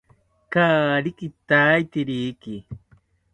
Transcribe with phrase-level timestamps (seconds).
[0.53, 2.55] Kaari kitairiki